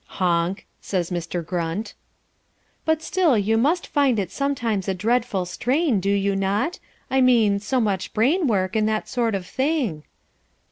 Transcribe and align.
"Honk!" 0.17 0.65
says 0.81 1.11
Mr. 1.11 1.45
Grunt. 1.45 1.93
"But 2.85 3.03
still 3.03 3.37
you 3.37 3.55
must 3.55 3.85
find 3.85 4.17
it 4.17 4.31
sometimes 4.31 4.87
a 4.87 4.95
dreadful 4.95 5.45
strain, 5.45 5.99
do 5.99 6.09
you 6.09 6.35
not? 6.35 6.79
I 7.11 7.21
mean, 7.21 7.59
so 7.59 7.79
much 7.79 8.11
brain 8.11 8.47
work, 8.47 8.75
and 8.75 8.89
that 8.89 9.07
sort 9.07 9.35
of 9.35 9.45
thing." 9.45 10.03